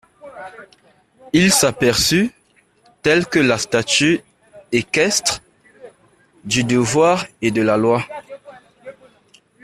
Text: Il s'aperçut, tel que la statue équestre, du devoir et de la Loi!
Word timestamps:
Il 1.31 1.51
s'aperçut, 1.53 2.31
tel 3.03 3.27
que 3.27 3.37
la 3.37 3.59
statue 3.59 4.21
équestre, 4.71 5.43
du 6.43 6.63
devoir 6.63 7.27
et 7.43 7.51
de 7.51 7.61
la 7.61 7.77
Loi! 7.77 8.03